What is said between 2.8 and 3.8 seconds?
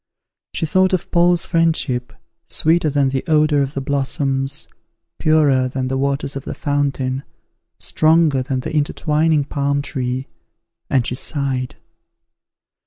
than the odour of